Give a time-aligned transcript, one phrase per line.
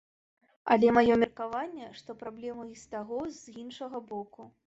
[0.75, 4.51] Але маё меркаванне, што праблема і з таго і з іншага боку.